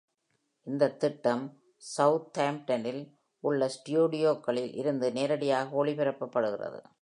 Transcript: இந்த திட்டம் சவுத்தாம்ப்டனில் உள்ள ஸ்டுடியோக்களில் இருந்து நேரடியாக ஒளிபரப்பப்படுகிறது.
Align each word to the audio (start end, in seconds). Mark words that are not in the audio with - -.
இந்த 0.67 0.89
திட்டம் 1.01 1.43
சவுத்தாம்ப்டனில் 1.97 3.03
உள்ள 3.43 3.69
ஸ்டுடியோக்களில் 3.75 4.71
இருந்து 4.75 5.07
நேரடியாக 5.11 5.83
ஒளிபரப்பப்படுகிறது. 5.83 6.81